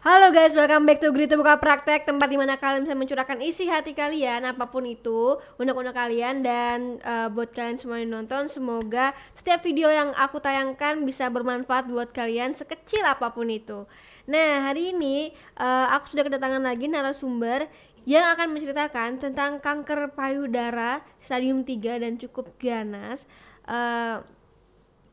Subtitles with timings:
[0.00, 3.68] Halo guys, welcome back to Grita Buka Praktek Tempat di mana kalian bisa mencurahkan isi
[3.68, 9.12] hati kalian Apa pun itu, unek-unek kalian Dan uh, buat kalian semua yang nonton Semoga
[9.36, 13.84] setiap video yang aku tayangkan Bisa bermanfaat buat kalian sekecil apa pun itu.
[14.24, 17.68] Nah hari ini uh, aku sudah kedatangan lagi narasumber
[18.08, 23.20] Yang akan menceritakan tentang kanker payudara Stadium 3 dan cukup ganas
[23.68, 24.24] uh,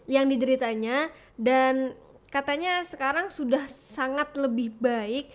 [0.08, 5.32] Yang dideritanya Dan katanya sekarang sudah sangat lebih baik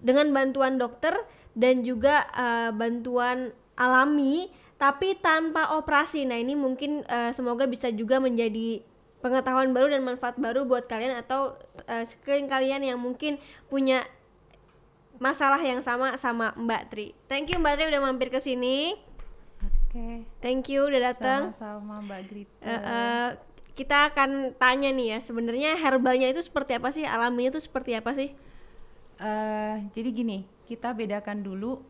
[0.00, 1.16] dengan bantuan dokter
[1.56, 6.28] dan juga uh, bantuan alami tapi tanpa operasi.
[6.28, 8.84] Nah, ini mungkin uh, semoga bisa juga menjadi
[9.24, 11.56] pengetahuan baru dan manfaat baru buat kalian atau
[11.88, 13.40] uh, sekeliling kalian yang mungkin
[13.72, 14.04] punya
[15.16, 17.06] masalah yang sama sama Mbak Tri.
[17.24, 18.92] Thank you Mbak Tri udah mampir ke sini.
[19.64, 19.96] Oke.
[19.96, 20.16] Okay.
[20.44, 21.56] Thank you udah datang.
[21.56, 22.60] Sama-sama Mbak Grita.
[22.60, 23.28] Uh, uh,
[23.76, 27.04] kita akan tanya nih ya sebenarnya herbalnya itu seperti apa sih?
[27.04, 28.32] Alaminya itu seperti apa sih?
[29.20, 31.84] Uh, jadi gini kita bedakan dulu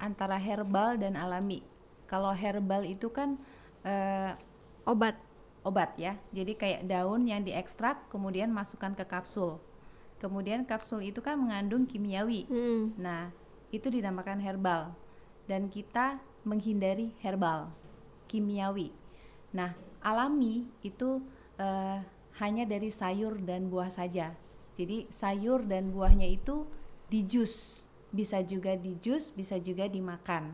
[0.00, 1.60] antara herbal dan alami.
[2.08, 3.36] Kalau herbal itu kan
[3.84, 4.32] uh,
[4.88, 5.20] obat.
[5.66, 6.14] obat ya.
[6.30, 9.58] Jadi kayak daun yang diekstrak kemudian masukkan ke kapsul.
[10.22, 12.48] Kemudian kapsul itu kan mengandung kimiawi.
[12.48, 12.96] Hmm.
[12.96, 13.28] nah
[13.74, 14.94] itu dinamakan herbal.
[15.44, 17.68] Dan kita menghindari herbal
[18.30, 18.94] kimiawi.
[19.50, 19.74] Nah
[20.06, 21.18] alami itu
[21.60, 22.00] uh,
[22.36, 24.36] hanya dari sayur dan buah saja.
[24.76, 26.68] Jadi sayur dan buahnya itu
[27.08, 30.52] di jus, bisa juga di jus, bisa juga dimakan.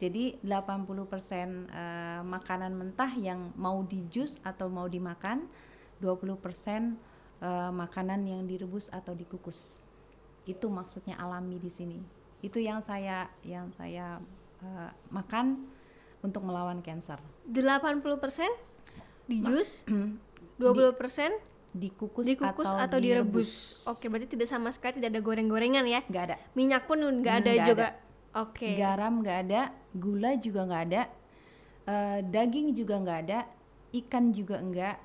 [0.00, 5.44] Jadi 80% uh, eh, makanan mentah yang mau di jus atau mau dimakan,
[6.00, 9.88] 20% uh, eh, makanan yang direbus atau dikukus.
[10.48, 12.00] Itu maksudnya alami di sini.
[12.40, 14.16] Itu yang saya yang saya
[14.64, 15.68] uh, makan
[16.24, 17.20] untuk melawan cancer.
[17.52, 18.00] 80%
[19.30, 19.86] di jus, 20%
[20.58, 23.50] di, dikukus, dikukus atau, atau direbus.
[23.86, 23.90] direbus.
[23.94, 26.02] Oke, berarti tidak sama sekali tidak ada goreng-gorengan ya?
[26.10, 26.36] Nggak ada.
[26.58, 27.86] Minyak pun nggak ada hmm, juga.
[28.34, 28.74] Oke.
[28.74, 29.62] Garam nggak ada,
[29.94, 31.02] gula juga nggak ada,
[31.86, 33.40] uh, daging juga nggak ada,
[34.02, 34.98] ikan juga enggak.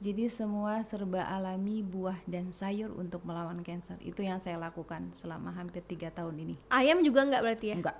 [0.00, 4.00] Jadi semua serba alami buah dan sayur untuk melawan cancer.
[4.00, 6.54] Itu yang saya lakukan selama hampir tiga tahun ini.
[6.72, 7.76] Ayam juga enggak berarti ya?
[7.76, 7.96] Enggak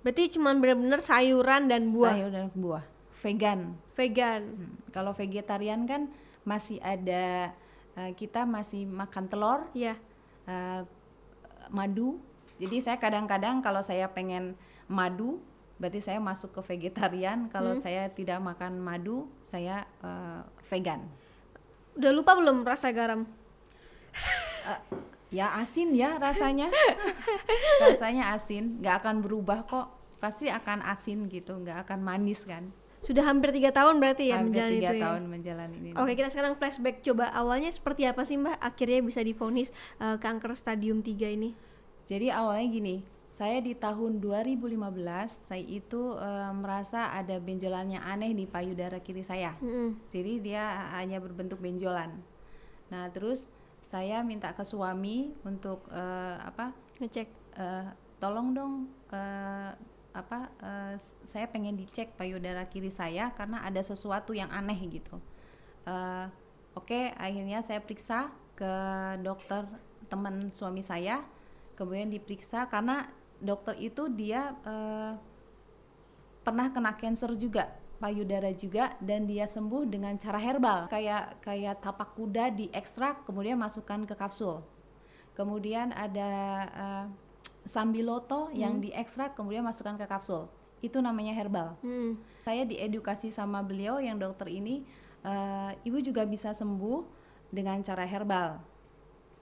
[0.00, 2.12] Berarti cuma benar-benar sayuran dan buah.
[2.16, 2.84] Sayur dan buah.
[3.20, 3.76] Vegan.
[3.94, 4.42] Vegan.
[4.56, 4.74] Hmm.
[4.90, 6.08] Kalau vegetarian kan
[6.42, 7.54] masih ada
[7.96, 9.60] uh, kita masih makan telur.
[9.76, 9.94] Iya.
[9.94, 9.96] Yeah.
[10.48, 10.80] Uh,
[11.70, 12.18] madu.
[12.60, 15.40] Jadi saya kadang-kadang kalau saya pengen madu,
[15.80, 17.48] berarti saya masuk ke vegetarian.
[17.48, 17.80] Kalau hmm.
[17.80, 21.04] saya tidak makan madu, saya uh, vegan.
[21.96, 23.24] Udah lupa belum rasa garam?
[24.66, 24.80] uh,
[25.30, 26.68] ya asin ya rasanya
[27.84, 29.86] rasanya asin nggak akan berubah kok
[30.18, 34.60] pasti akan asin gitu nggak akan manis kan sudah hampir tiga tahun berarti ya hampir
[34.60, 35.02] menjalani tiga itu ya?
[35.08, 35.28] tahun ya?
[35.28, 35.90] menjalani ini.
[35.96, 37.00] Oke kita sekarang flashback.
[37.00, 38.60] Coba awalnya seperti apa sih mbak?
[38.60, 39.72] Akhirnya bisa difonis
[40.04, 41.56] uh, kanker stadium 3 ini.
[42.04, 42.96] Jadi awalnya gini
[43.30, 44.74] saya di tahun 2015
[45.46, 49.56] saya itu uh, merasa ada benjolannya aneh di payudara kiri saya.
[49.62, 49.88] Mm -hmm.
[50.12, 50.64] jadi dia
[50.98, 52.20] hanya berbentuk benjolan.
[52.92, 53.48] Nah terus
[53.80, 56.76] saya minta ke suami untuk uh, apa?
[57.00, 57.28] Ngecek.
[57.56, 57.88] Uh,
[58.20, 58.74] tolong dong
[59.10, 59.72] uh,
[60.10, 65.16] apa uh, saya pengen dicek payudara kiri saya karena ada sesuatu yang aneh gitu.
[65.86, 66.26] Uh,
[66.74, 68.72] oke okay, akhirnya saya periksa ke
[69.22, 69.64] dokter
[70.10, 71.22] teman suami saya
[71.78, 73.08] kemudian diperiksa karena
[73.40, 75.16] dokter itu dia uh,
[76.44, 80.88] pernah kena cancer juga payudara juga dan dia sembuh dengan cara herbal.
[80.88, 84.64] Kayak kayak tapak kuda diekstrak kemudian masukkan ke kapsul.
[85.36, 86.32] Kemudian ada
[86.72, 87.04] uh,
[87.64, 88.56] sambiloto hmm.
[88.56, 90.48] yang diekstrak kemudian masukkan ke kapsul.
[90.80, 91.76] Itu namanya herbal.
[91.84, 92.16] Hmm.
[92.40, 94.80] saya diedukasi sama beliau yang dokter ini
[95.24, 97.04] uh, ibu juga bisa sembuh
[97.52, 98.60] dengan cara herbal.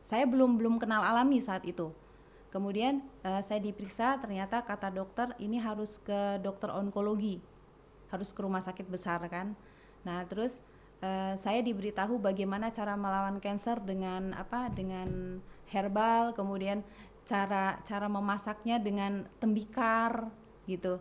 [0.02, 1.92] Saya belum belum kenal alami saat itu.
[2.48, 7.44] Kemudian uh, saya diperiksa ternyata kata dokter ini harus ke dokter onkologi.
[8.08, 9.52] Harus ke rumah sakit besar kan?
[10.08, 10.64] Nah terus
[11.04, 14.72] uh, saya diberitahu bagaimana cara melawan cancer dengan apa?
[14.72, 16.80] Dengan herbal kemudian
[17.28, 20.32] cara cara memasaknya dengan tembikar
[20.64, 20.96] gitu.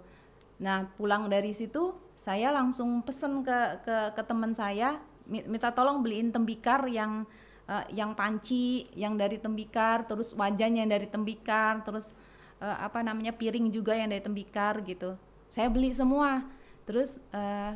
[0.59, 6.35] Nah pulang dari situ saya langsung pesen ke ke, ke teman saya minta tolong beliin
[6.35, 7.23] tembikar yang
[7.71, 12.11] uh, yang panci yang dari tembikar terus wajahnya yang dari tembikar terus
[12.59, 15.15] uh, apa namanya piring juga yang dari tembikar gitu.
[15.47, 16.43] Saya beli semua.
[16.83, 17.75] Terus uh,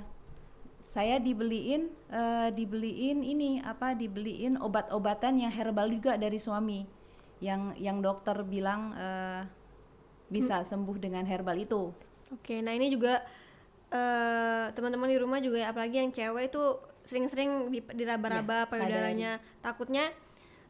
[0.84, 7.01] saya dibeliin uh, dibeliin ini apa dibeliin obat-obatan yang herbal juga dari suami
[7.42, 9.44] yang yang dokter bilang uh,
[10.32, 10.68] bisa hmm.
[10.70, 11.92] sembuh dengan herbal itu.
[12.32, 13.20] Oke, nah ini juga
[13.92, 16.64] uh, teman-teman di rumah juga apalagi yang cewek itu
[17.04, 20.14] sering-sering diraba-raba ya, payudaranya takutnya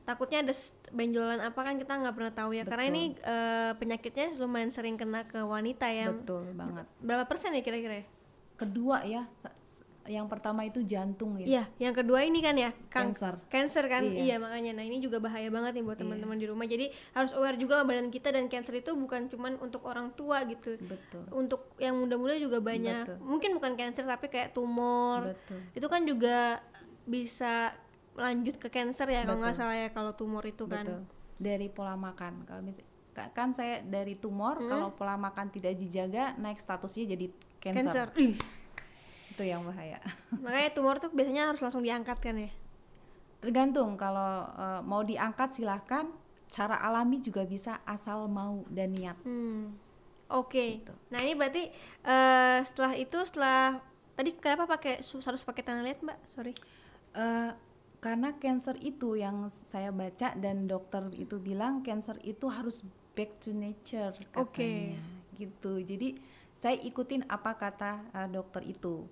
[0.08, 0.54] takutnya ada
[0.90, 2.96] benjolan apa kan kita nggak pernah tahu ya karena Betul.
[2.98, 8.02] ini eh, penyakitnya lumayan sering kena ke wanita ya betul banget berapa persen ya kira-kira
[8.02, 8.06] ya?
[8.58, 9.24] kedua ya
[10.04, 13.38] yang pertama itu jantung ya Iya, yang kedua ini kan ya, Cancer.
[13.48, 14.18] Cancer kan, Iya.
[14.18, 14.36] iya.
[14.38, 14.74] makanya.
[14.74, 16.04] Nah ini juga bahaya banget nih buat Iya.
[16.04, 16.66] teman-teman di rumah.
[16.66, 20.76] Jadi harus aware juga badan kita dan cancer itu bukan cuman untuk orang tua gitu.
[20.80, 23.06] betul Untuk yang muda-muda juga banyak.
[23.08, 23.18] Betul.
[23.22, 25.32] Mungkin bukan cancer tapi kayak tumor.
[25.32, 26.60] betul Itu kan juga
[27.04, 27.74] bisa
[28.14, 30.84] lanjut ke cancer ya kalau nggak salah ya kalau tumor itu kan.
[30.84, 31.02] betul
[31.38, 34.68] dari pola makan kalau misal ka- kan saya dari tumor Hmm.
[34.68, 37.28] kalau pola makan tidak dijaga naik statusnya jadi
[37.58, 38.08] Cancer.
[38.08, 38.36] cancer, Ih,
[39.42, 39.98] itu yang bahaya
[40.46, 42.54] makanya tumor tuh biasanya harus langsung diangkat kan ya.
[43.42, 46.06] tergantung kalau eh, mau diangkat silahkan
[46.54, 49.74] cara alami juga bisa asal mau dan niat Hmm.
[50.32, 50.80] Oke.
[50.80, 50.96] Gitu.
[51.12, 51.68] Nah ini berarti
[52.08, 53.84] eh, setelah itu setelah
[54.16, 56.16] tadi kenapa pakai harus pakai tangan liat mbak?
[56.32, 56.56] Sorry.
[57.12, 57.52] Eh,
[58.00, 62.82] karena cancer itu yang saya baca dan dokter itu bilang cancer itu harus
[63.14, 64.98] back to nature katanya
[65.38, 66.18] gitu jadi
[66.56, 69.06] saya ikutin apa kata eh, dokter itu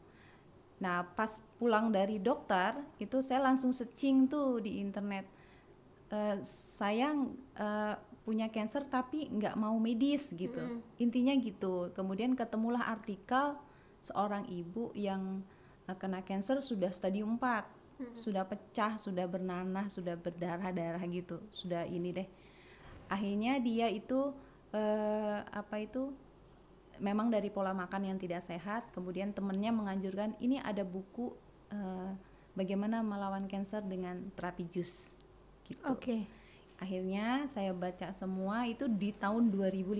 [0.79, 5.27] nah pas pulang dari dokter itu saya langsung searching tuh di internet.
[6.09, 7.13] Eh, saya
[7.59, 10.59] eh, punya cancer tapi nggak mau medis gitu.
[10.97, 11.91] Intinya gitu.
[11.93, 13.59] Kemudian ketemulah artikel
[13.99, 15.43] seorang ibu yang
[15.85, 17.79] eh, kena cancer sudah stadium 4
[18.15, 21.43] sudah pecah sudah bernanah sudah berdarah-darah gitu.
[21.51, 22.27] Sudah ini deh.
[23.11, 24.31] Akhirnya dia itu
[24.71, 26.15] eh, apa itu
[26.99, 31.33] memang dari pola makan yang tidak sehat kemudian temennya menganjurkan ini ada buku
[31.71, 32.11] eh,
[32.53, 35.11] bagaimana melawan cancer dengan terapi jus.
[35.67, 35.81] Gitu.
[35.85, 36.25] Oke.
[36.79, 39.99] akhirnya saya baca semua itu di tahun 2015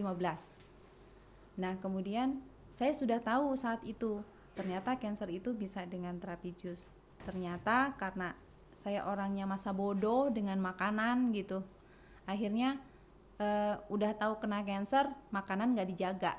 [1.60, 2.40] nah kemudian
[2.72, 4.24] saya sudah tahu saat itu
[4.56, 6.84] ternyata cancer itu bisa dengan terapi jus.
[7.28, 8.32] Ternyata karena
[8.80, 11.60] saya orangnya masa bodoh dengan makanan gitu
[12.24, 12.80] akhirnya
[13.40, 16.34] eh, udah tahu kena cancer makanan nggak dijaga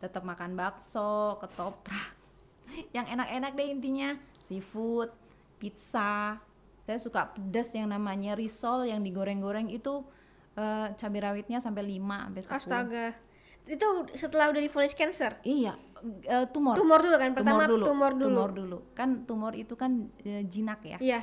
[0.00, 2.16] tetap makan bakso ketoprak
[2.96, 4.10] yang enak-enak deh intinya.
[4.40, 5.12] Seafood
[5.60, 6.40] pizza.
[6.80, 10.02] Saya suka pedas yang namanya risol yang digoreng-goreng itu
[10.56, 13.06] eh, cabai rawitnya sampai 5 sampai 10 Astaga.
[13.68, 13.86] Itu
[14.16, 15.38] setelah udah divonis cancer.
[15.44, 15.76] iya.
[16.00, 16.72] Eh, tumor.
[16.80, 17.30] Tumor dulu kan?
[17.36, 18.24] Pertama tumor dulu.
[18.24, 18.78] tumor dulu.
[18.96, 20.96] Kan tumor itu kan eh, jinak ya?
[20.96, 21.20] Iya.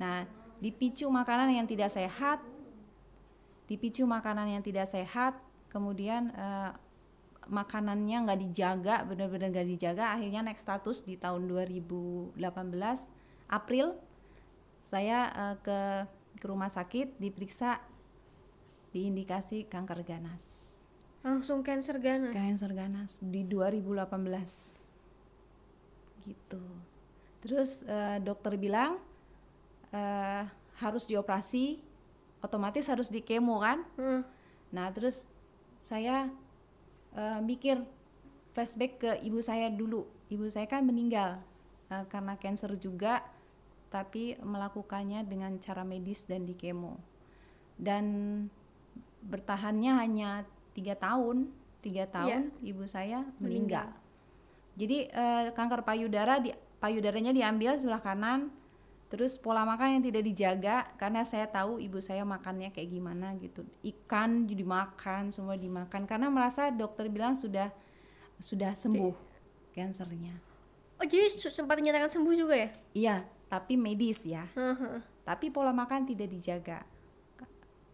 [0.00, 0.24] Nah,
[0.56, 2.40] dipicu makanan yang tidak sehat,
[3.68, 5.36] dipicu makanan yang tidak sehat,
[5.68, 6.72] kemudian eh,
[7.46, 12.38] makanannya nggak dijaga, benar-benar nggak dijaga, akhirnya naik status di tahun 2018
[13.46, 13.94] April
[14.82, 15.78] saya eh, ke
[16.36, 17.80] ke rumah sakit diperiksa
[18.92, 20.72] diindikasi kanker ganas.
[21.26, 22.30] Langsung cancer ganas.
[22.30, 24.86] Cancer ganas di 2018
[26.26, 26.62] gitu.
[27.42, 28.98] Terus eh, dokter bilang
[29.90, 30.42] eh,
[30.78, 31.82] harus dioperasi,
[32.42, 33.82] otomatis harus di kemo kan?
[33.98, 34.22] Hmm.
[34.70, 35.26] Nah terus
[35.80, 36.30] saya
[37.16, 37.80] eh, mikir
[38.52, 40.04] flashback ke ibu saya dulu.
[40.28, 41.40] Ibu saya kan meninggal
[41.88, 43.24] eh, karena cancer juga,
[43.88, 47.00] tapi melakukannya dengan cara medis dan di kemo.
[47.76, 48.04] Dan
[49.26, 50.30] bertahannya hanya
[50.76, 51.48] tiga tahun,
[51.80, 53.90] tiga tahun ibu saya meninggal.
[54.76, 58.52] Jadi eh, kanker payudara di payudaranya diambil sebelah kanan,
[59.06, 63.62] terus pola makan yang tidak dijaga karena saya tahu ibu saya makannya kayak gimana gitu.
[63.82, 67.70] Ikan dimakan, semua dimakan karena merasa dokter bilang sudah
[68.42, 69.14] sudah sembuh
[69.72, 70.36] kansernya.
[70.96, 72.68] Oh jadi sempat dinyatakan sembuh juga ya?
[72.96, 73.16] Iya,
[73.52, 74.48] tapi medis ya.
[75.26, 76.82] Tapi pola makan tidak dijaga.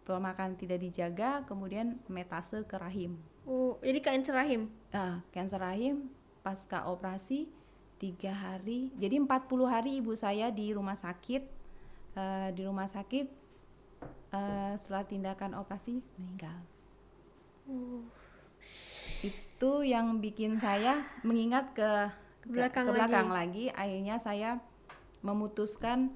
[0.02, 3.18] Pola makan tidak dijaga, kemudian metase ke rahim.
[3.46, 4.70] Oh, jadi cancer rahim.
[4.94, 6.10] Ah, kanker rahim
[6.42, 7.46] pasca operasi
[8.02, 8.90] tiga hari.
[8.98, 9.30] Jadi 40
[9.70, 11.42] hari ibu saya di rumah sakit.
[12.18, 13.26] Eh, di rumah sakit
[14.34, 16.58] eh, setelah tindakan operasi meninggal.
[17.70, 18.02] Oh.
[19.22, 21.90] itu yang bikin saya mengingat ke
[22.42, 23.64] Ke belakang ke belakang lagi.
[23.70, 24.58] akhirnya saya
[25.22, 26.10] memutuskan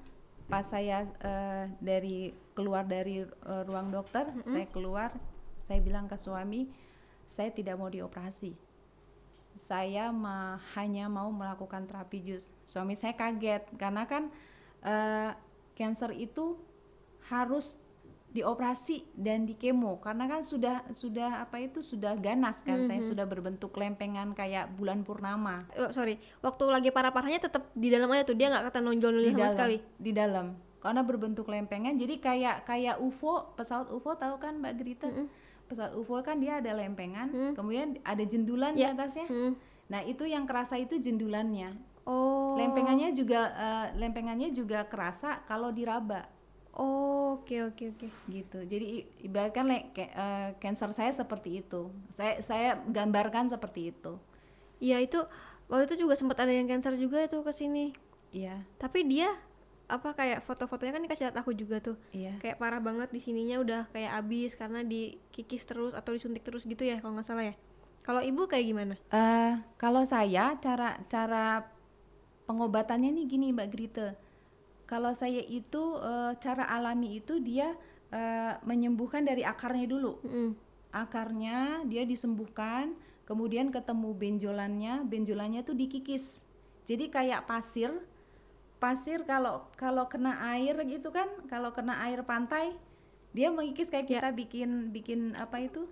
[0.51, 5.15] pas saya eh, dari keluar dari eh, ruang dokter saya keluar
[5.63, 6.67] saya bilang ke suami
[7.23, 8.51] saya tidak mau dioperasi
[9.57, 12.53] saya ma- hanya mau melakukan terapi jus.
[12.63, 14.29] Suami saya kaget karena kan
[14.85, 15.31] eh,
[15.77, 16.57] cancer itu
[17.27, 17.77] harus
[18.27, 23.23] dioperasi dan di kemo karena kan sudah sudah apa itu sudah ganas kan saya sudah
[23.23, 25.63] berbentuk lempengan kayak bulan purnama.
[25.79, 29.41] Oh, sorry, waktu lagi parah-parahnya tetap di dalam aja tuh dia nggak kata nonjol-nonjol sama
[29.41, 29.55] dalam.
[29.55, 29.77] sekali.
[29.97, 30.47] di dalam.
[30.77, 35.07] Karena berbentuk lempengan jadi kayak kayak UFO pesawat UFO tahu kan Mbak Grita
[35.67, 38.89] pesawat UFO kan dia ada lempengan kemudian ada jendulan Ya.
[38.89, 39.53] di atasnya Hmm.
[39.87, 42.55] nah itu yang kerasa itu jendulannya Oh.
[42.55, 46.27] lempengannya juga eh, lempengannya juga kerasa kalau diraba
[46.71, 48.07] Oh, oke oke oke.
[48.27, 48.85] gitu jadi
[49.19, 54.15] ibaratkan like, kayak, eh, cancer saya seperti itu saya saya gambarkan seperti itu
[54.77, 55.17] Iya itu
[55.65, 57.97] waktu itu juga sempat ada yang cancer juga itu ke sini.
[58.29, 59.33] iya Tapi dia
[59.87, 61.95] apa kayak foto-fotonya kan dikasih lihat aku juga tuh.
[62.11, 66.67] iya Kayak parah banget di sininya udah kayak abis karena dikikis terus atau disuntik terus
[66.67, 67.55] gitu ya kalau nggak salah ya.
[68.03, 68.95] Kalau ibu kayak gimana?
[69.11, 71.63] Eh, kalau saya cara cara
[72.47, 74.07] pengobatannya nih gini Mbak Grite.
[74.87, 77.71] Kalau saya itu eh, cara alami itu dia
[78.11, 80.19] eh, menyembuhkan dari akarnya dulu.
[80.23, 80.55] Mm-mm.
[80.91, 82.95] Akarnya dia disembuhkan,
[83.27, 86.43] kemudian ketemu benjolannya, benjolannya tuh dikikis.
[86.87, 87.91] Jadi kayak pasir.
[88.77, 92.77] Pasir kalau kalau kena air gitu kan, kalau kena air pantai
[93.31, 94.11] dia mengikis kayak Ya.
[94.17, 95.85] kita bikin bikin apa itu?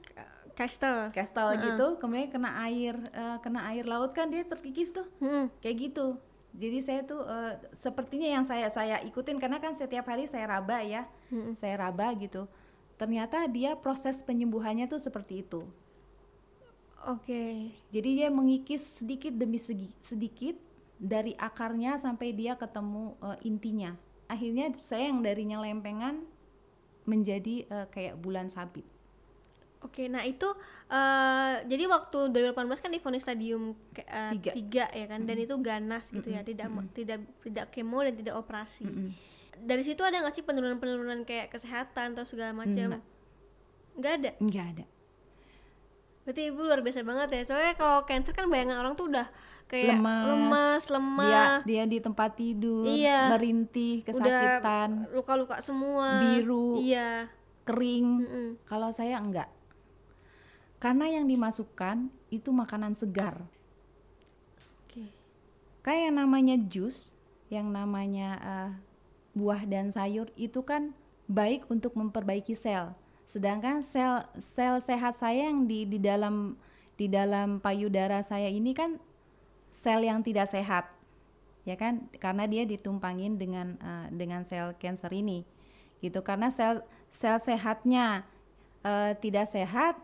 [0.56, 1.12] Castle.
[1.12, 1.68] kastel Heeh.
[1.68, 5.52] gitu kemudian kena air eh, kena air laut kan dia terkikis tuh Mm-mm.
[5.60, 6.16] kayak gitu
[6.56, 10.80] jadi saya tuh eh, sepertinya yang saya saya ikutin karena kan setiap hari saya raba
[10.80, 11.60] ya Mm-mm.
[11.60, 12.48] saya raba gitu
[12.96, 15.68] ternyata dia proses penyembuhannya tuh seperti itu
[17.06, 17.76] Oke.
[17.92, 20.56] jadi dia mengikis sedikit demi segi- sedikit
[20.96, 23.92] dari akarnya sampai dia ketemu eh, intinya
[24.26, 26.24] akhirnya saya yang darinya lempengan
[27.04, 28.86] menjadi eh, kayak bulan sabit
[29.84, 30.50] Oke, nah itu
[30.90, 34.52] eh jadi waktu 2018 kan divonis stadium ke- eh, Tiga.
[34.52, 38.34] tiga ya kan, dan itu ganas gitu ya, tidak mo- tidak tidak kemo dan tidak
[38.34, 38.82] operasi.
[38.82, 39.14] Mm-mm.
[39.62, 42.98] Dari situ ada nggak sih penurunan-penurunan kayak kesehatan atau segala macam?
[42.98, 43.04] Enggak.
[43.94, 44.32] Nggak ada.
[44.42, 44.86] nggak ada
[46.26, 47.42] Berarti ibu luar biasa banget ya.
[47.46, 49.30] Soalnya kalau cancer kan bayangan orang tuh udah
[49.66, 53.34] kayak lemas, lemas, dia lemah, dia di tempat tidur Iya.
[53.34, 56.22] merintih kesakitan luka-luka semua.
[56.22, 57.26] biru Iya.
[57.66, 58.48] kering Mm-mm.
[58.70, 59.50] kalau saya enggak
[60.78, 63.42] karena yang dimasukkan itu makanan segar
[64.86, 65.10] Oke.
[65.82, 67.10] kayak yang namanya jus
[67.50, 68.72] yang namanya eh,
[69.34, 70.94] buah dan sayur itu kan
[71.26, 72.94] baik untuk memperbaiki sel
[73.26, 76.58] sedangkan sel sel sehat saya yang di di dalam
[76.96, 79.02] di dalam payudara saya ini kan
[79.74, 80.88] sel yang tidak sehat
[81.66, 82.08] ya kan?
[82.22, 85.44] Karena dia ditumpangin dengan eh, dengan sel cancer ini
[86.00, 86.22] gitu.
[86.22, 88.24] Karena sel sel sehatnya
[88.86, 89.98] eh, tidak sehat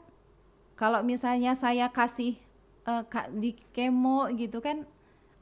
[0.76, 2.42] kalau misalnya saya kasih
[2.82, 4.90] ka- di kemo gitu kan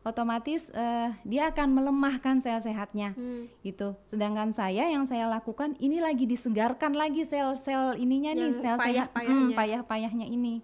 [0.03, 3.13] otomatis eh, dia akan melemahkan sel sehatnya.
[3.13, 3.51] Hmm.
[3.62, 3.96] gitu.
[4.08, 9.12] Sedangkan saya yang saya lakukan ini lagi disegarkan lagi sel-sel ininya nih Yang sel sehat
[9.13, 9.46] payah-payahnya.
[9.53, 10.56] Hmm, payah-payahnya ini.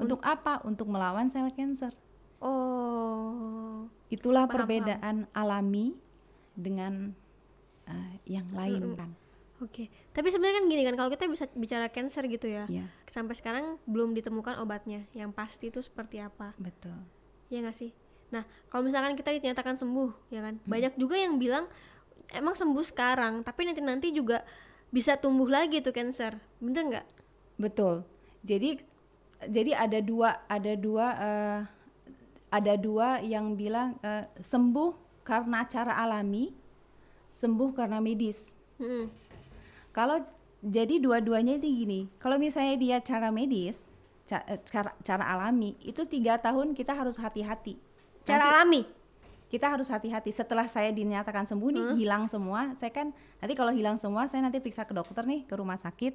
[0.00, 0.64] Untuk apa?
[0.66, 1.94] Untuk melawan sel cancer.
[2.40, 3.84] Oh.
[4.08, 5.92] itulah Paham, perbedaan alami
[6.56, 7.12] dengan
[7.84, 9.12] eh, yang lain kan
[9.60, 13.36] Oke, tapi sebenarnya kan gini kan kalau kita bisa bicara cancer gitu ya, ya sampai
[13.36, 15.04] sekarang belum ditemukan obatnya.
[15.12, 16.96] Yang pasti itu seperti apa, betul.
[17.52, 17.92] Ya nggak sih?
[18.30, 20.70] Nah, kalau misalkan kita dinyatakan sembuh, ya kan, Hmm.
[20.70, 21.66] banyak juga yang bilang
[22.30, 24.46] emang sembuh sekarang, tapi nanti nanti juga
[24.90, 27.06] bisa tumbuh lagi tuh cancer, bener nggak?
[27.58, 28.06] Betul.
[28.46, 28.78] Jadi
[29.50, 31.60] jadi ada dua ada dua eh,
[32.50, 36.54] ada dua yang bilang eh, sembuh karena cara alami,
[37.30, 38.54] sembuh karena medis.
[38.78, 39.10] Mm-mm.
[39.90, 40.22] Kalau
[40.60, 43.90] jadi dua-duanya itu gini, kalau misalnya dia cara medis,
[44.26, 47.78] ca- eh, cara cara alami itu tiga tahun kita harus hati-hati.
[48.22, 48.82] Cara Nanti- alami.
[49.50, 50.30] kita harus hati-hati.
[50.30, 54.62] Setelah saya dinyatakan sembuh nih hilang semua saya kan nanti kalau hilang semua saya nanti
[54.62, 56.14] periksa ke dokter nih ke rumah sakit.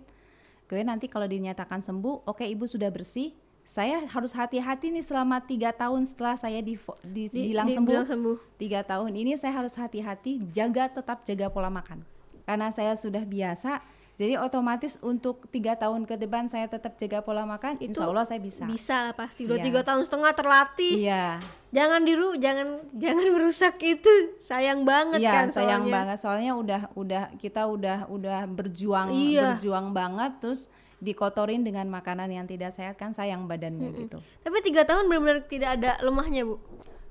[0.66, 3.36] Kemudian nanti kalau dinyatakan sembuh oke ibu sudah bersih.
[3.66, 8.38] Saya harus hati-hati nih selama tiga tahun setelah saya di, Di- sembuh dibilang sembuh.
[8.56, 12.06] tiga tahun ini saya harus hati-hati jaga tetap jaga pola makan.
[12.46, 13.82] Karena saya sudah biasa
[14.16, 18.24] jadi otomatis untuk tiga tahun ke depan saya tetap jaga pola makan Itu insya Allah
[18.24, 19.44] saya bisa Bisa lah pasti.
[19.44, 19.66] Udah Iya.
[19.66, 20.94] tiga tahun setengah terlatih.
[20.98, 21.36] iya
[21.70, 24.08] Jangan diru, jangan jangan merusak itu.
[24.40, 25.92] Sayang banget Iya, kan sayang soalnya.
[25.94, 29.60] banget soalnya udah udah kita udah udah berjuang Iya.
[29.60, 34.24] berjuang banget terus dikotorin dengan makanan yang tidak sehat kan sayang badannya gitu.
[34.42, 36.56] Tapi tiga tahun benar-benar tidak ada lemahnya bu.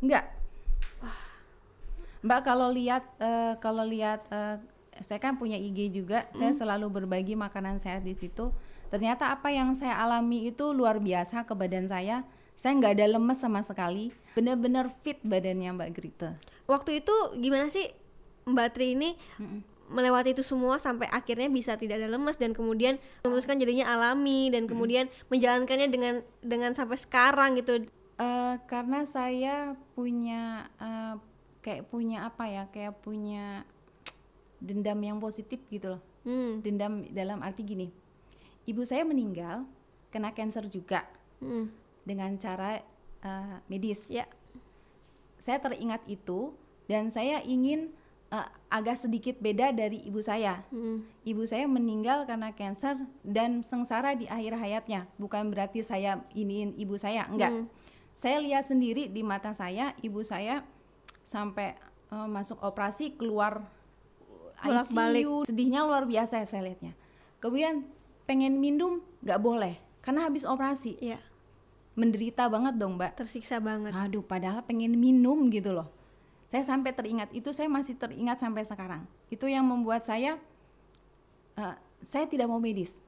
[0.00, 0.24] Enggak.
[2.24, 4.56] Mbak kalau lihat eh, kalau lihat eh,
[5.02, 8.54] saya kan punya IG juga, saya selalu berbagi makanan sehat di situ.
[8.92, 12.22] Ternyata apa yang saya alami itu luar biasa ke badan saya.
[12.54, 16.38] Saya nggak ada lemes sama sekali, benar-benar fit badannya Mbak Grita.
[16.70, 17.90] Waktu itu gimana sih
[18.46, 19.18] Mbak Tri ini
[19.90, 22.96] melewati itu semua sampai akhirnya bisa tidak ada lemas dan kemudian
[23.26, 27.84] memutuskan jadinya alami dan kemudian menjalankannya dengan dengan sampai sekarang gitu.
[28.14, 31.14] Eh, karena saya punya eh,
[31.60, 33.64] kayak punya apa ya kayak punya
[34.58, 36.64] dendam yang positif gitu loh Hmm.
[36.64, 37.92] dendam dalam arti gini
[38.64, 39.68] ibu saya meninggal
[40.08, 41.04] kena cancer juga
[41.44, 41.68] hmm.
[42.08, 42.80] dengan cara
[43.20, 44.24] eh, medis Ya.
[45.36, 46.56] saya teringat itu
[46.88, 47.92] dan saya ingin
[48.32, 50.64] eh, agak sedikit beda dari ibu saya.
[50.72, 51.04] Hmm.
[51.22, 55.06] Ibu saya meninggal karena kanker dan sengsara di akhir hayatnya.
[55.20, 57.52] Bukan berarti saya iniin ibu saya, enggak.
[57.52, 57.66] Hmm.
[58.14, 60.64] Saya lihat sendiri di mata saya, ibu saya
[61.22, 61.76] sampai
[62.10, 63.64] eh, masuk operasi keluar
[64.66, 65.22] Bolak-balik.
[65.22, 65.36] ICU.
[65.44, 66.92] Sedihnya luar biasa ya saya lihatnya.
[67.38, 67.84] Kemudian
[68.24, 70.96] pengen minum nggak boleh karena habis operasi.
[70.98, 71.20] Iya,
[71.94, 73.14] Menderita banget dong, Mbak.
[73.16, 73.92] tersiksa banget.
[73.92, 75.86] Aduh, padahal pengen minum gitu loh.
[76.44, 79.06] Saya sampai teringat itu, saya masih teringat sampai sekarang.
[79.28, 80.34] Itu yang membuat saya,
[81.54, 82.98] eh, saya tidak mau medis.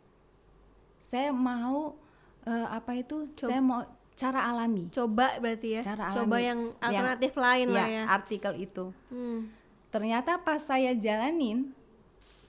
[1.01, 1.99] Saya mau
[2.43, 3.27] eh, apa itu?
[3.35, 3.83] Coba- Saya mau
[4.15, 4.87] cara alami.
[4.89, 5.83] Coba berarti ya.
[5.83, 6.47] Cara Coba alami.
[6.47, 8.05] yang Yang- alternatif lain lah ya.
[8.07, 8.85] artikel itu.
[9.11, 9.51] Hmm.
[9.97, 11.73] Ternyata pas saya jalanin,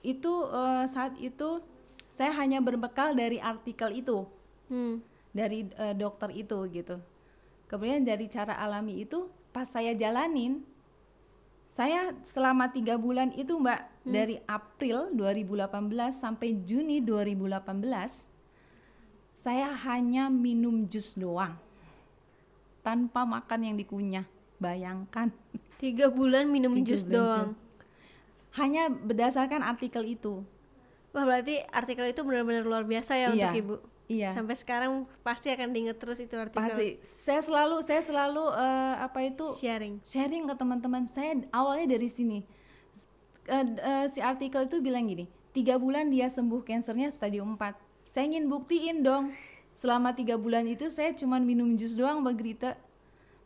[0.04, 1.64] itu eh, saat itu
[2.12, 4.28] saya hanya berbekal dari artikel itu
[4.68, 5.00] Hmm.
[5.32, 7.00] dari eh, dokter itu gitu.
[7.72, 10.60] Kemudian dari cara alami itu pas saya jalanin,
[11.72, 18.28] saya selama tiga bulan itu mbak dari April 2018 sampai Juni 2018
[19.32, 21.56] saya hanya minum jus doang
[22.84, 24.28] tanpa makan yang dikunyah.
[24.58, 25.30] Bayangkan
[25.76, 27.50] Tiga bulan minum Tiga jus bulan doang.
[28.52, 30.42] hanya berdasarkan artikel itu.
[31.10, 33.30] Wah berarti artikel itu benar-benar luar biasa ya Iya.
[33.30, 33.74] untuk ibu.
[34.08, 34.30] Iya.
[34.32, 36.58] Sampai sekarang pasti akan diinget terus itu artikel.
[36.58, 40.00] Pasti saya selalu saya selalu eh, apa itu Sharing.
[40.02, 42.40] sharing ke teman-teman saya awalnya dari sini
[43.44, 48.24] d- eh, si artikel itu bilang gini tiga bulan dia sembuh kansernya stadium 4 saya
[48.26, 49.32] ingin buktiin dong
[49.72, 52.70] selama tiga bulan itu saya cuma minum jus doang mbak Grita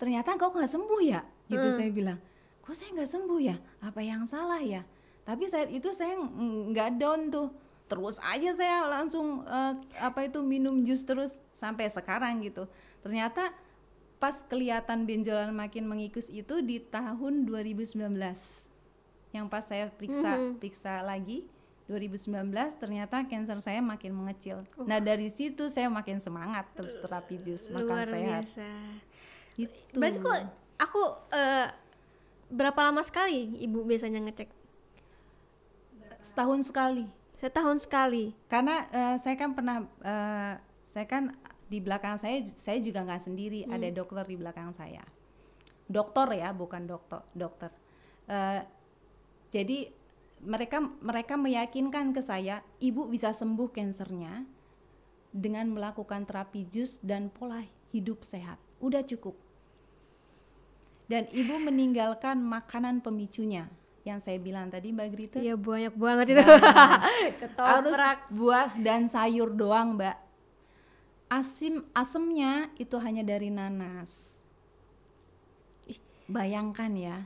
[0.02, 1.78] ternyata kok nggak sembuh ya gitu Hmm.
[1.78, 2.18] saya bilang
[2.58, 4.82] kok saya nggak sembuh ya apa yang salah ya
[5.22, 6.34] tapi saat itu saya ng-
[6.72, 7.54] nggak down tuh
[7.86, 12.66] terus aja saya langsung eh, apa itu minum jus terus sampai sekarang gitu
[12.98, 13.54] ternyata
[14.18, 17.94] pas kelihatan benjolan makin mengikis itu di tahun 2019
[19.30, 20.58] yang pas saya periksa Mhm.
[20.58, 21.46] periksa lagi
[21.84, 24.62] 2019 ternyata kanker saya makin mengecil.
[24.80, 28.44] Nah dari situ saya makin semangat terus terapi jus makan luar sehat.
[28.48, 28.68] biasa.
[29.54, 29.72] Gitu.
[29.96, 30.38] Berarti kok
[30.80, 31.68] aku eh,
[32.52, 34.62] berapa lama sekali ibu biasanya ngecek?
[36.22, 37.04] setahun sekali.
[37.36, 38.32] Setahun sekali.
[38.46, 40.54] Karena eh, saya kan pernah eh,
[40.86, 41.34] saya kan
[41.66, 45.02] di belakang saya saya juga nggak sendiri ada dokter di belakang saya.
[45.90, 47.70] Dokter ya bukan dokter dokter.
[48.30, 48.62] Eh,
[49.50, 49.90] jadi
[50.42, 54.46] mereka mereka meyakinkan ke saya ibu bisa sembuh kansernya
[55.32, 58.56] dengan melakukan terapi jus dan pola hidup sehat.
[58.82, 59.38] Udah cukup.
[61.06, 63.70] Dan ibu meninggalkan makanan pemicunya
[64.02, 65.38] yang saya bilang tadi Mbak Grita.
[65.38, 66.42] Iya banyak banget itu.
[67.58, 67.98] Harus
[68.34, 70.16] buah dan sayur doang, Mbak.
[71.30, 74.42] Asim asemnya itu hanya dari nanas.
[75.86, 75.96] Ih,
[76.28, 77.24] bayangkan ya.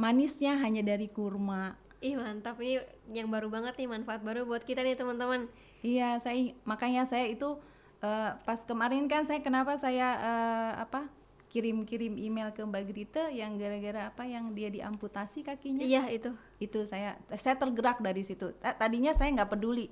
[0.00, 1.76] Manisnya hanya dari kurma.
[2.00, 2.80] Ih mantap ini
[3.12, 5.52] yang baru banget nih manfaat baru buat kita nih teman-teman.
[5.84, 7.60] Iya, saya makanya saya itu
[8.00, 11.08] eh, pas kemarin kan saya kenapa saya eh, apa
[11.50, 15.82] kirim-kirim email ke Mbak Grita yang gara-gara apa yang dia diamputasi kakinya.
[15.82, 16.30] Iya itu.
[16.62, 19.90] itu saya saya tergerak dari situ Ta- tadinya saya nggak peduli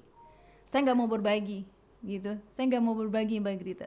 [0.68, 1.64] saya nggak mau berbagi
[2.04, 3.86] gitu saya nggak mau berbagi mbak Grita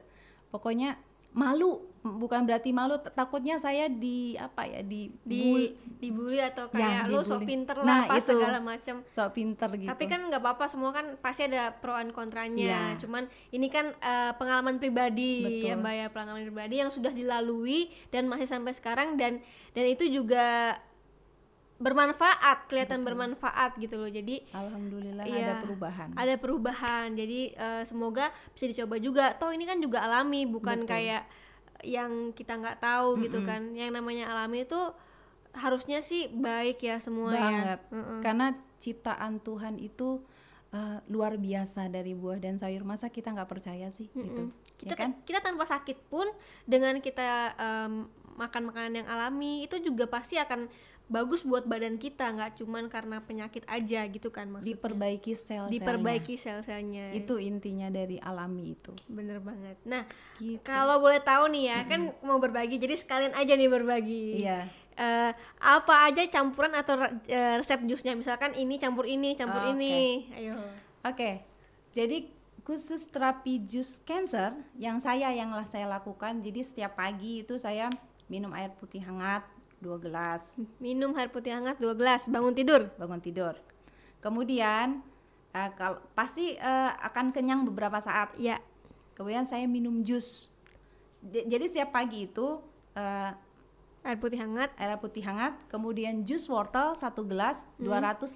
[0.52, 1.00] pokoknya
[1.32, 1.70] malu
[2.02, 7.02] bukan berarti malu takutnya saya di apa ya di, Di bul- dibully atau Ya, kayak
[7.06, 8.26] lu sok pinter lah Nah, apa itu.
[8.28, 8.96] segala macam.
[9.06, 12.58] sok pinter gitu Tapi kan nggak apa-apa semua kan pasti ada pro and kontranya.
[12.58, 12.98] Iya.
[12.98, 15.80] Cuman ini kan eh, pengalaman pribadi ya Betul.
[15.80, 19.38] Mbak ya pengalaman pribadi yang sudah dilalui dan masih sampai sekarang dan
[19.70, 20.74] dan itu juga
[21.82, 24.06] bermanfaat, kelihatan bermanfaat gitu loh.
[24.08, 27.06] Jadi alhamdulillah Iya, ada perubahan ada perubahan.
[27.18, 29.34] Jadi eh, semoga bisa dicoba juga.
[29.34, 30.90] Toh ini kan juga alami, bukan Betul.
[30.94, 31.22] kayak
[31.82, 33.74] yang kita nggak tahu gitu kan.
[33.74, 34.78] Yang namanya alami itu
[35.52, 37.92] harusnya sih baik ya semua banget ya.
[37.92, 38.18] Mm-mm.
[38.24, 40.24] karena ciptaan Tuhan itu
[40.72, 44.48] eh, luar biasa dari buah dan sayur masa kita nggak percaya sih gitu
[44.80, 46.26] kita ya kan kita tanpa sakit pun
[46.64, 50.66] dengan kita em, makan makanan yang alami itu juga pasti akan
[51.10, 54.76] bagus buat badan kita nggak cuman karena penyakit aja gitu kan maksudnya.
[54.76, 57.12] Diperbaiki sel diperbaiki sel-selnya.
[57.12, 58.96] Itu intinya dari alami itu.
[59.10, 59.76] Bener banget.
[59.84, 60.08] Nah
[60.40, 60.62] gitu.
[60.64, 64.26] kalau boleh tahu nih ya kan mau berbagi jadi sekalian aja nih berbagi.
[64.40, 64.60] Iya.
[64.92, 68.12] Eh, apa aja campuran atau eh, resep jusnya?
[68.12, 70.56] Misalkan ini campur ini campur Oh, ini ayo.
[71.02, 71.42] Oke,
[71.96, 72.28] jadi
[72.62, 77.90] khusus terapi jus cancer yang saya yang lah saya lakukan, jadi setiap pagi itu saya
[78.30, 79.42] minum air putih hangat
[79.82, 80.46] dua gelas
[80.78, 83.58] minum air putih hangat dua gelas bangun tidur bangun tidur.
[84.20, 85.02] Kemudian
[85.50, 88.32] eh, kalau pasti eh, akan kenyang beberapa saat.
[88.36, 88.62] ya
[89.12, 90.48] Kemudian saya minum jus.
[91.20, 92.62] J- Jadi setiap pagi itu
[92.94, 93.32] eh,
[94.02, 94.74] Air putih hangat.
[94.76, 97.86] air putih hangat, kemudian jus wortel satu gelas Hmm.
[97.86, 98.34] 250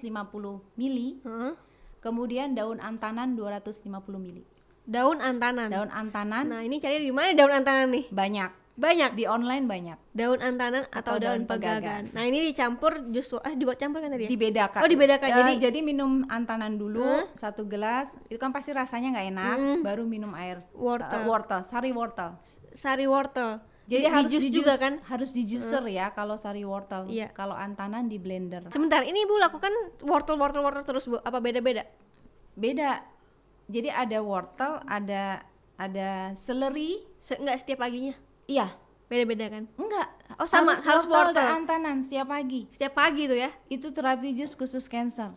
[0.73, 1.59] mili, Heeh.
[1.99, 3.83] kemudian daun antanan 250
[4.17, 4.47] mili.
[4.83, 5.67] Daun antanan.
[5.67, 8.07] Daun antanan Nah, ini cari di mana daun antanan nih?
[8.07, 9.17] banyak, Banyak.
[9.17, 9.97] di online banyak.
[10.13, 11.81] Daun antanan atau, Atau daun, daun pegagan.
[11.81, 12.03] pegagan.
[12.13, 14.29] Nah, ini dicampur jus ah dibuat campur kan tadi ya?
[14.29, 14.81] Dibedakan.
[14.85, 15.27] Oh, dibedakan.
[15.27, 17.01] Eh, Jadi- jadi minum antanan dulu
[17.33, 19.79] satu gelas, itu kan pasti rasanya nggak enak, Hmm.
[19.81, 21.09] baru minum air Wortel.
[21.09, 22.37] Eh, wortel, sari wortel.
[22.71, 23.59] Sari wortel.
[23.87, 24.93] Jadi Di- harus di jus di juga kan?
[25.01, 27.07] Harus di juicer ya kalau sari wortel.
[27.07, 27.31] Iya.
[27.31, 28.67] Kalau antanan di blender.
[28.69, 29.71] Sebentar, ini Ibu lakukan
[30.03, 31.17] wortel wortel wortel terus Bu.
[31.17, 31.87] Apa beda-beda?
[32.53, 32.99] Beda.
[33.65, 35.39] Jadi ada wortel, ada
[35.77, 36.99] ada seleri.
[37.17, 38.11] Se enggak setiap paginya.
[38.47, 38.67] Iya,
[39.07, 39.63] Beda-beda kan?
[39.73, 40.07] enggak.
[40.35, 41.31] Oh, sama, harus wortel.
[41.33, 42.67] dan antanan setiap pagi.
[42.69, 43.51] Setiap pagi tuh ya.
[43.67, 45.31] Itu terapi jus khusus cancer.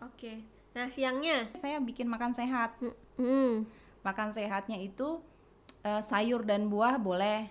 [0.00, 0.42] Oke.
[0.72, 2.74] Nah, siangnya Saya bikin makan sehat.
[3.16, 3.64] Hmm.
[4.02, 5.22] Makan sehatnya itu
[5.80, 7.46] eh, sayur dan buah boleh.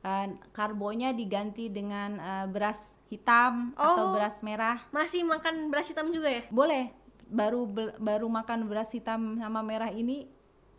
[0.00, 4.14] Eh, karbonya diganti dengan eh, beras hitam atau Oh.
[4.14, 4.78] beras merah.
[4.88, 6.42] Masih makan beras hitam juga ya?
[6.48, 6.94] Boleh.
[7.26, 10.30] Baru bel- baru makan beras hitam sama merah ini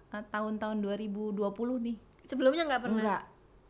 [0.10, 1.44] eh, tahun-tahun 2020
[1.84, 1.98] nih.
[2.24, 3.00] Sebelumnya nggak pernah.
[3.04, 3.24] Enggak.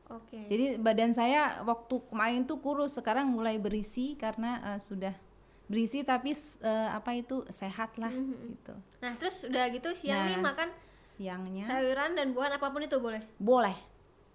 [0.06, 0.39] Oke.
[0.46, 5.16] Jadi badan saya waktu kemarin tuh kurus, sekarang mulai berisi karena eh, sudah
[5.66, 8.76] berisi tapi eh, apa itu sehat lah gitu.
[9.00, 10.70] Nah, terus udah gitu siang nih Nah, makan
[11.13, 13.22] Siangnya sayuran dan buahan apa pun itu boleh.
[13.38, 13.78] boleh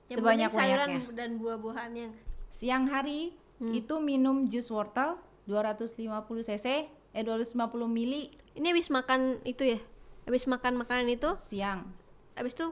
[0.06, 1.12] Yang sebanyak sayuran banyaknya.
[1.12, 2.08] dan buah-buahannya.
[2.48, 3.74] Siang hari Hmm.
[3.74, 6.06] itu minum jus wortel 250
[6.40, 9.82] cc eh 250 mili Ini habis makan itu ya?
[10.24, 11.90] Habis makan makanan itu, siang.
[12.32, 12.70] habis itu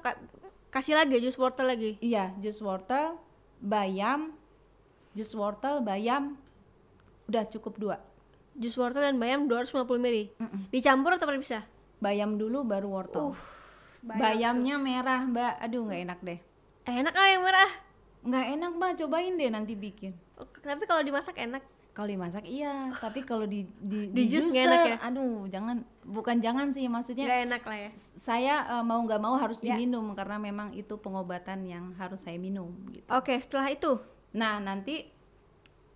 [0.76, 1.96] kasih lagi jus wortel lagi.
[2.04, 3.16] Iya, jus wortel,
[3.64, 4.36] bayam,
[5.16, 6.36] jus wortel, bayam,
[7.32, 7.96] udah cukup dua.
[8.60, 10.16] Jus wortel dan bayam 250 ml.
[10.68, 11.64] Dicampur atau terpisah?
[11.96, 13.32] Bayam dulu baru wortel.
[14.04, 15.54] Bayamnya merah, Mbak.
[15.64, 16.38] Aduh, nggak enak deh.
[16.84, 17.70] Eh, enak ah yang merah.
[18.24, 18.92] Nggak enak, Mbak.
[19.00, 20.12] Cobain deh nanti bikin.
[20.60, 21.64] Tapi kalau dimasak enak.
[21.96, 24.96] Kalau dimasak iya, tapi kalau di di, Di jus nggak juicer, enak ya?
[25.00, 27.90] aduh, jangan bukan jangan sih maksudnya Nggak enak lah ya.
[28.14, 29.72] saya eh, mau nggak mau harus Ya.
[29.72, 33.08] diminum karena memang itu pengobatan yang harus saya minum gitu.
[33.08, 33.96] Oke, setelah itu.
[34.30, 35.08] Nah, nanti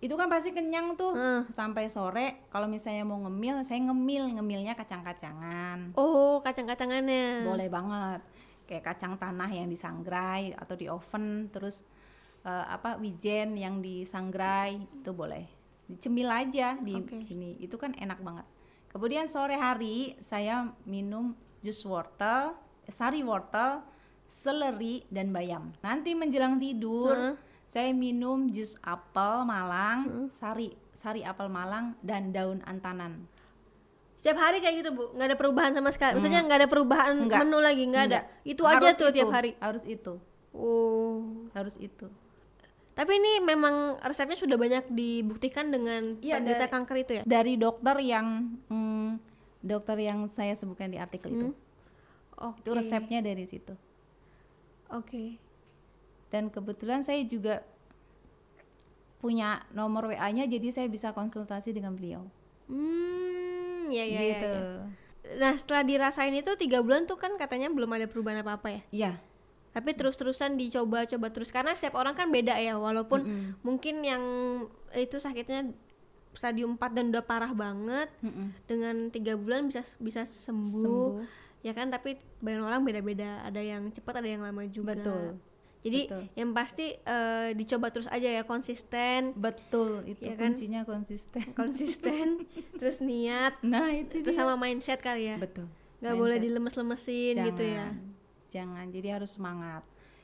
[0.01, 1.45] itu kan pasti kenyang tuh Hmm.
[1.47, 2.49] sampai sore.
[2.49, 5.93] Kalau misalnya mau ngemil, saya ngemil, ngemilnya kacang-kacangan.
[5.93, 7.45] Oh, kacang-kacangannya.
[7.45, 8.25] Boleh banget.
[8.65, 11.85] Kayak kacang tanah yang disangrai atau di oven, terus
[12.41, 15.60] eh, apa wijen yang disangrai itu boleh.
[15.91, 17.19] Dicemil aja di Oke.
[17.27, 17.59] ini.
[17.59, 18.47] Itu kan enak banget.
[18.87, 23.83] Kemudian sore hari saya minum jus wortel, eh, sari wortel,
[24.25, 25.71] seleri dan bayam.
[25.79, 27.35] Nanti menjelang tidur Heeh.
[27.67, 33.27] saya minum jus apel Malang, sari sari apel Malang dan daun antanan.
[34.15, 35.03] Setiap hari kayak gitu, Bu.
[35.17, 36.13] nggak ada perubahan sama sekali.
[36.13, 37.23] Maksudnya nggak ada perubahan Hmm.
[37.25, 37.39] Enggak.
[37.41, 38.19] menu lagi, nggak ada.
[38.45, 39.51] Itu aja Harus tuh itu, tiap hari.
[39.57, 40.13] Harus itu.
[40.53, 41.47] Oh.
[41.57, 42.05] Harus itu.
[42.91, 47.23] Tapi ini memang resepnya sudah banyak dibuktikan dengan Iya, penderita dari- kanker itu ya?
[47.23, 48.27] Dari dokter yang
[48.67, 49.09] hmm,
[49.63, 51.47] dokter yang saya sebutkan di artikel itu.
[52.35, 52.59] Oke.
[52.59, 53.73] Itu resepnya dari situ.
[54.91, 55.39] Oke.
[56.27, 57.63] Dan kebetulan saya juga
[59.21, 62.25] punya nomor WA-nya jadi saya bisa konsultasi dengan beliau.
[62.65, 64.47] Hmm, ya ya ya, gitu.
[64.49, 64.65] ya.
[65.37, 68.81] Nah setelah dirasain itu tiga bulan tuh kan katanya belum ada perubahan apa apa ya?
[68.91, 69.11] Iya.
[69.71, 73.47] Tapi terus-terusan dicoba-coba terus karena setiap orang kan beda ya walaupun Mm-mm.
[73.61, 74.23] mungkin yang
[74.91, 75.71] itu sakitnya
[76.31, 78.51] stadium 4 dan udah parah banget Mm-mm.
[78.65, 81.09] dengan tiga bulan bisa bisa sembuh, Sembuh.
[81.61, 85.39] ya kan tapi badan orang beda-beda ada yang cepat ada yang lama juga Betul.
[85.81, 86.23] jadi Betul.
[86.35, 90.51] yang pasti eh, dicoba terus aja ya konsisten Betul, itu Iya kan?
[90.51, 91.45] kuncinya konsisten.
[91.53, 92.43] konsisten
[92.79, 94.41] terus niat Nah, itu terus dia.
[94.41, 95.67] sama mindset kali ya Betul.
[95.99, 97.87] nggak boleh dilemes-lemesin gitu ya
[98.51, 99.81] Jangan, jadi harus semangat.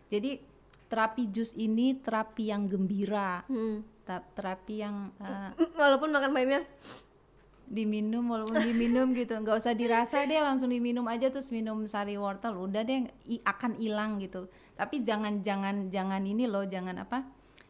[0.08, 0.44] Jadi
[0.88, 3.84] terapi jus ini terapi yang gembira, Hmm.
[4.08, 6.64] terapi yang eh, walaupun makan bayamnya
[7.68, 12.56] diminum walaupun diminum gitu, nggak usah dirasa deh langsung diminum aja terus minum sari wortel,
[12.56, 14.48] udah deh i- akan hilang gitu.
[14.80, 17.28] Tapi jangan jangan jangan ini loh, jangan apa?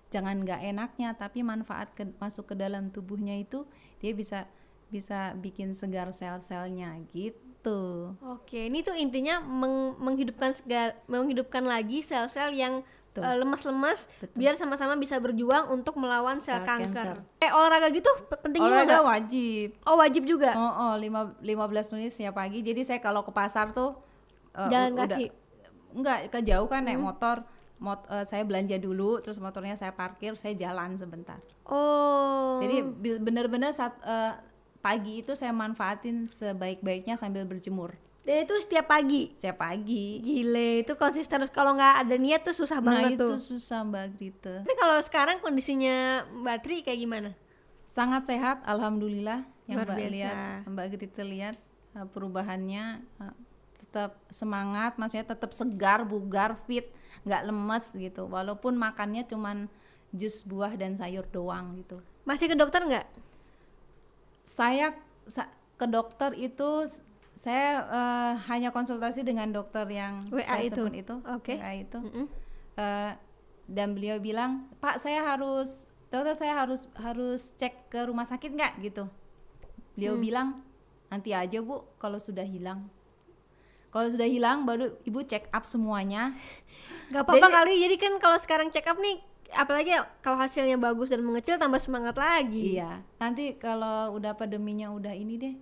[0.08, 3.66] Jangan nggak enaknya, tapi manfaat ke, masuk ke dalam tubuhnya itu
[3.98, 4.46] dia bisa
[4.88, 7.42] bisa bikin segar sel-selnya gitu.
[8.34, 12.82] Oke, ini tuh intinya meng- menghidupkan segala, menghidupkan lagi sel-sel yang
[13.18, 14.38] eh, lemas-lemas Betul.
[14.38, 17.18] biar sama-sama bisa berjuang untuk melawan sel, Sel kanker.
[17.18, 17.42] kanker.
[17.42, 19.68] Eh olahraga gitu pe- penting juga Olahraga wajib.
[19.84, 20.54] Oh wajib juga.
[20.54, 22.62] Oh, oh lima, 15 menit setiap pagi.
[22.62, 23.98] Jadi saya kalau ke pasar tuh
[24.54, 25.26] eh, Jalan u- kaki?
[25.98, 27.42] Enggak, ke jauh kan naik motor.
[27.78, 31.38] Mot, eh, saya belanja dulu, terus motornya saya parkir, saya jalan sebentar.
[31.66, 32.58] Oh.
[32.58, 32.82] Jadi
[33.18, 34.34] bener-bener saat eh,
[34.88, 39.32] pagi itu saya manfaatin sebaik-baiknya sambil berjemur Dan itu setiap pagi.
[39.34, 43.24] setiap pagi Gile, itu konsisten terus kalau nggak ada niat tuh susah nah banget itu
[43.26, 43.40] tuh.
[43.42, 45.96] susah mbak Grita Tapi kalau sekarang kondisinya
[46.34, 47.30] Mbak Tri kayak gimana?
[47.86, 50.14] sangat sehat alhamdulillah yang Luar mbak biasa.
[50.14, 51.56] lihat mbak Grita lihat
[51.94, 52.84] uh, perubahannya
[53.18, 53.36] uh,
[53.78, 56.92] tetap semangat maksudnya tetap segar bugar fit
[57.24, 59.72] nggak lemes gitu walaupun makannya cuman
[60.10, 63.08] jus buah dan sayur doang gitu Masih ke dokter nggak?
[64.48, 64.96] Saya
[65.28, 66.88] sa- ke dokter itu
[67.36, 70.80] saya eh, hanya konsultasi dengan dokter yang WA saya itu?
[70.80, 71.54] sebut itu Oke.
[71.54, 72.26] WA itu Mm-mm.
[72.74, 73.12] Eh,
[73.68, 78.74] dan beliau bilang pak saya harus dokter saya harus harus cek ke rumah sakit nggak
[78.82, 79.06] gitu
[79.94, 80.24] beliau Hmm.
[80.24, 80.48] bilang
[81.08, 82.88] nanti aja bu kalau sudah hilang
[83.90, 86.32] kalau sudah hilang baru ibu check up semuanya
[87.08, 91.24] Gak apa-apa kali, jadi kan kalau sekarang check up nih apalagi kalau hasilnya bagus dan
[91.24, 92.78] mengecil tambah semangat lagi.
[92.80, 95.56] Iya, nanti kalau udah pandeminya udah ini deh,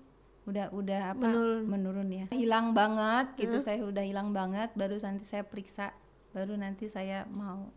[0.49, 1.63] udah udah apa Menurun.
[1.65, 5.93] menurun ya, hilang banget gitu, saya udah hilang banget, baru nanti saya periksa,
[6.33, 7.69] baru nanti saya mau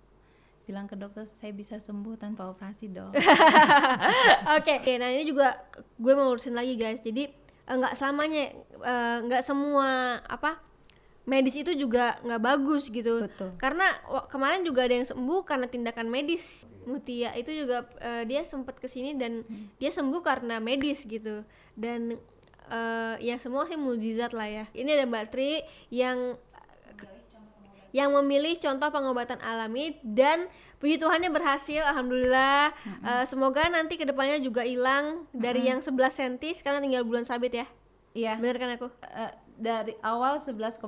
[0.68, 3.16] bilang ke dokter saya bisa sembuh tanpa operasi dong.
[4.60, 5.56] Oke, Oke, nah ini juga
[5.96, 7.00] gue mau urusin lagi guys.
[7.00, 10.60] Jadi eh, nggak selamanya, eh, nggak semua apa
[11.28, 13.28] medis itu juga nggak bagus gitu.
[13.28, 13.52] Betul.
[13.60, 13.84] Karena
[14.32, 16.64] kemarin juga ada yang sembuh karena tindakan medis.
[16.88, 19.44] Mutia itu juga eh, dia sempat ke sini dan
[19.76, 21.44] dia sembuh karena medis gitu.
[21.76, 22.16] Dan
[22.72, 24.64] eh, ya semua sih mujizat lah ya.
[24.72, 25.60] Ini ada Mbak Tri
[25.92, 26.40] yang
[27.88, 30.44] yang memilih contoh pengobatan alami dan
[30.76, 36.52] puji Tuhannya berhasil alhamdulillah Eh, semoga nanti ke depannya juga hilang dari yang 11 cm
[36.60, 37.66] sekarang tinggal bulan sabit ya
[38.12, 40.78] Iya, bener kan aku eh, dari awal 11,88,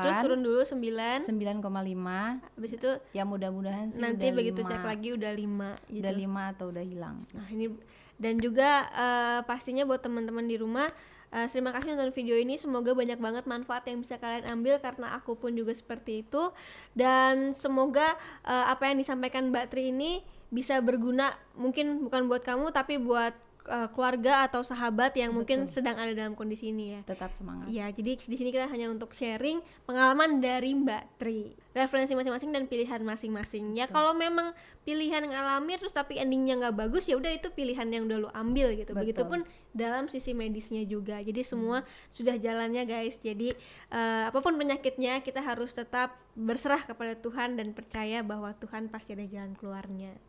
[0.00, 5.08] terus turun dulu 9 9,5, habis itu ya mudah-mudahan sih nanti udah begitu cek lagi
[5.12, 6.00] udah 5 gitu.
[6.00, 7.28] Udah lima atau udah hilang.
[7.36, 7.68] Nah ini
[8.16, 10.88] dan juga eh, pastinya buat teman-teman di rumah
[11.36, 12.56] eh, terima kasih nonton video ini.
[12.56, 16.48] Semoga banyak banget manfaat yang bisa kalian ambil karena aku pun juga seperti itu.
[16.96, 22.72] Dan semoga eh, apa yang disampaikan Mbak Tri ini bisa berguna mungkin bukan buat kamu
[22.72, 23.36] tapi buat
[23.68, 27.00] eh, keluarga atau sahabat yang mungkin sedang ada dalam kondisi ini ya.
[27.04, 27.68] Tetap semangat.
[27.68, 32.64] Iya, jadi di sini kita hanya untuk sharing pengalaman dari Mbak Tri, referensi masing-masing dan
[32.64, 33.76] pilihan masing-masing.
[33.76, 37.84] Ya kalau memang pilihan yang alami terus tapi endingnya nggak bagus ya udah itu pilihan
[37.92, 38.96] yang udah lu ambil gitu.
[38.96, 39.04] Betul.
[39.04, 39.40] Begitupun
[39.76, 41.20] dalam sisi medisnya juga.
[41.20, 43.20] Jadi semua sudah jalannya guys.
[43.20, 43.52] Jadi
[43.92, 49.12] eh, apa pun penyakitnya kita harus tetap berserah kepada Tuhan dan percaya bahwa Tuhan pasti
[49.12, 50.27] ada jalan keluarnya.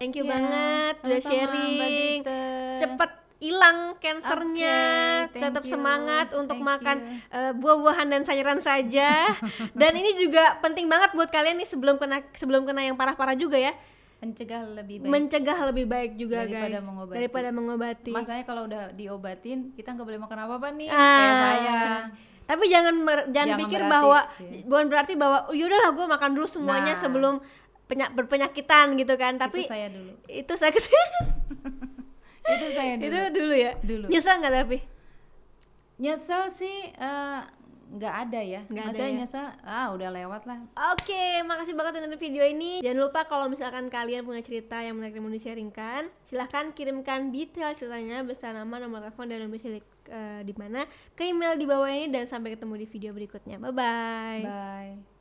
[0.00, 2.18] Thank you Ya, banget udah sama-sama, Mbak sharing.
[2.74, 4.78] Cepet hilang kansernya.
[5.28, 7.20] Thank tetap you, semangat untuk thank makan you.
[7.30, 9.28] eh, buah-buahan dan sayuran saja.
[9.76, 13.60] dan ini juga penting banget buat kalian nih sebelum kena sebelum kena yang parah-parah juga
[13.60, 13.76] ya.
[14.20, 15.08] Mencegah lebih baik.
[15.10, 17.14] Mencegah lebih baik juga Daripada guys mengobati.
[17.14, 18.10] daripada mengobati.
[18.10, 20.96] Masanya kalau udah diobatin, kita nggak boleh makan apa-apa nih, Ah.
[20.96, 21.80] kayak saya.
[22.42, 24.60] Tapi jangan mer- jangan, Jangan pikir berarti, bahwa iya.
[24.66, 26.98] bukan berarti bahwa "Oh, yaudahlah gue makan dulu semuanya Nah.
[26.98, 27.34] sebelum
[27.90, 29.34] penya- berpenyakitan gitu kan.
[29.34, 30.12] Tapi itu saya dulu.
[30.30, 30.82] itu sakit
[32.50, 33.06] Itu saya dulu.
[33.06, 33.72] itu dulu ya.
[33.82, 34.06] Dulu.
[34.06, 34.78] Nyesel nggak tapi?
[36.00, 37.40] Nyesel sih eh,
[37.90, 38.60] nggak ada ya.
[38.66, 39.14] Nggak ada ya.
[39.18, 40.58] nyesel, ah udah lewat lah.
[40.94, 42.80] Oke, makasih banget nonton video ini.
[42.80, 48.22] Jangan lupa kalau misalkan kalian punya cerita yang menarik mau di-sharingkan, silahkan kirimkan detail ceritanya
[48.22, 52.24] beserta nama, nomor telepon, dan domisili eh, di mana ke email di bawah ini dan
[52.24, 53.58] sampai ketemu di video berikutnya.
[53.58, 54.40] Bye bye.
[54.42, 55.19] Bye.